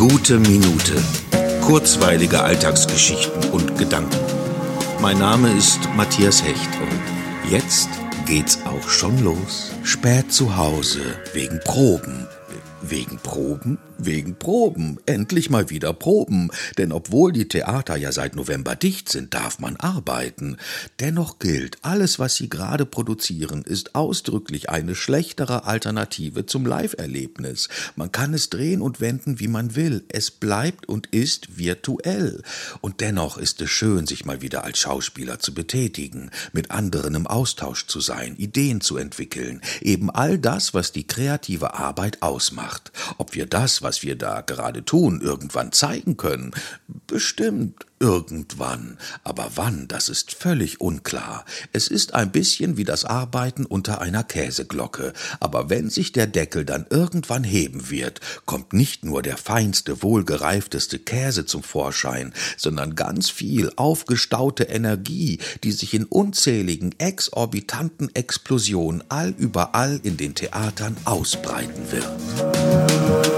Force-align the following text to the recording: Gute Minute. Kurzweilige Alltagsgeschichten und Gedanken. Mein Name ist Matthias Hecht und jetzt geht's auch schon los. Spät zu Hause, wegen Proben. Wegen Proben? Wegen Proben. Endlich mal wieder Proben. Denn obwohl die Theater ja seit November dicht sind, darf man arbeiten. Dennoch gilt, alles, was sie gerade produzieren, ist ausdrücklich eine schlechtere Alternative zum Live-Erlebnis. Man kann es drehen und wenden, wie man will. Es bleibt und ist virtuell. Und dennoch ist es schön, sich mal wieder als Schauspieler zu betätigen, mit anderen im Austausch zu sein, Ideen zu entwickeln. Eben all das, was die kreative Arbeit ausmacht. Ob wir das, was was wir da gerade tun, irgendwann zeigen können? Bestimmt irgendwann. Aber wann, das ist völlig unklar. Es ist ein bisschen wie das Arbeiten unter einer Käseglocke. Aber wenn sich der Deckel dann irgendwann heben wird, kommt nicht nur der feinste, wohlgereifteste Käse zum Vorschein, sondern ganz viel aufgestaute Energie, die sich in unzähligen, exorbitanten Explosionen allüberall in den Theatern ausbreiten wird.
Gute 0.00 0.38
Minute. 0.38 0.94
Kurzweilige 1.60 2.42
Alltagsgeschichten 2.42 3.50
und 3.50 3.76
Gedanken. 3.76 4.16
Mein 5.02 5.18
Name 5.18 5.52
ist 5.52 5.78
Matthias 5.94 6.42
Hecht 6.42 6.70
und 6.80 7.50
jetzt 7.50 7.90
geht's 8.24 8.60
auch 8.64 8.88
schon 8.88 9.22
los. 9.22 9.72
Spät 9.82 10.32
zu 10.32 10.56
Hause, 10.56 11.02
wegen 11.34 11.60
Proben. 11.60 12.26
Wegen 12.80 13.18
Proben? 13.18 13.76
Wegen 14.04 14.38
Proben. 14.38 14.98
Endlich 15.06 15.50
mal 15.50 15.70
wieder 15.70 15.92
Proben. 15.92 16.50
Denn 16.78 16.92
obwohl 16.92 17.32
die 17.32 17.48
Theater 17.48 17.96
ja 17.96 18.12
seit 18.12 18.36
November 18.36 18.76
dicht 18.76 19.08
sind, 19.08 19.34
darf 19.34 19.58
man 19.58 19.76
arbeiten. 19.76 20.56
Dennoch 21.00 21.38
gilt, 21.38 21.78
alles, 21.82 22.18
was 22.18 22.36
sie 22.36 22.48
gerade 22.48 22.86
produzieren, 22.86 23.62
ist 23.62 23.94
ausdrücklich 23.94 24.70
eine 24.70 24.94
schlechtere 24.94 25.64
Alternative 25.64 26.46
zum 26.46 26.66
Live-Erlebnis. 26.66 27.68
Man 27.96 28.12
kann 28.12 28.34
es 28.34 28.50
drehen 28.50 28.82
und 28.82 29.00
wenden, 29.00 29.40
wie 29.40 29.48
man 29.48 29.74
will. 29.76 30.04
Es 30.08 30.30
bleibt 30.30 30.88
und 30.88 31.08
ist 31.08 31.58
virtuell. 31.58 32.42
Und 32.80 33.00
dennoch 33.00 33.36
ist 33.36 33.60
es 33.60 33.70
schön, 33.70 34.06
sich 34.06 34.24
mal 34.24 34.40
wieder 34.42 34.64
als 34.64 34.78
Schauspieler 34.78 35.38
zu 35.38 35.54
betätigen, 35.54 36.30
mit 36.52 36.70
anderen 36.70 37.14
im 37.14 37.26
Austausch 37.26 37.86
zu 37.86 38.00
sein, 38.00 38.36
Ideen 38.36 38.80
zu 38.80 38.96
entwickeln. 38.96 39.60
Eben 39.80 40.10
all 40.10 40.38
das, 40.38 40.74
was 40.74 40.92
die 40.92 41.06
kreative 41.06 41.74
Arbeit 41.74 42.22
ausmacht. 42.22 42.92
Ob 43.18 43.34
wir 43.34 43.46
das, 43.46 43.82
was 43.82 43.89
was 43.90 44.04
wir 44.04 44.14
da 44.14 44.40
gerade 44.40 44.84
tun, 44.84 45.20
irgendwann 45.20 45.72
zeigen 45.72 46.16
können? 46.16 46.52
Bestimmt 47.08 47.86
irgendwann. 47.98 48.98
Aber 49.24 49.50
wann, 49.56 49.88
das 49.88 50.08
ist 50.08 50.32
völlig 50.32 50.80
unklar. 50.80 51.44
Es 51.72 51.88
ist 51.88 52.14
ein 52.14 52.30
bisschen 52.30 52.76
wie 52.76 52.84
das 52.84 53.04
Arbeiten 53.04 53.66
unter 53.66 54.00
einer 54.00 54.22
Käseglocke. 54.22 55.12
Aber 55.40 55.70
wenn 55.70 55.90
sich 55.90 56.12
der 56.12 56.28
Deckel 56.28 56.64
dann 56.64 56.86
irgendwann 56.88 57.42
heben 57.42 57.90
wird, 57.90 58.20
kommt 58.46 58.72
nicht 58.72 59.04
nur 59.04 59.22
der 59.22 59.36
feinste, 59.36 60.04
wohlgereifteste 60.04 61.00
Käse 61.00 61.44
zum 61.44 61.64
Vorschein, 61.64 62.32
sondern 62.56 62.94
ganz 62.94 63.28
viel 63.28 63.72
aufgestaute 63.74 64.64
Energie, 64.64 65.40
die 65.64 65.72
sich 65.72 65.94
in 65.94 66.04
unzähligen, 66.04 66.94
exorbitanten 66.98 68.14
Explosionen 68.14 69.02
allüberall 69.10 70.00
in 70.04 70.16
den 70.16 70.36
Theatern 70.36 70.96
ausbreiten 71.04 71.90
wird. 71.90 73.29